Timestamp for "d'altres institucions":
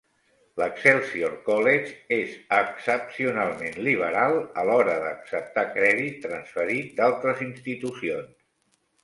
7.03-8.35